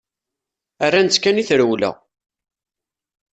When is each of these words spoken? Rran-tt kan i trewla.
Rran-tt 0.87 1.17
kan 1.21 1.41
i 1.41 1.43
trewla. 1.49 1.91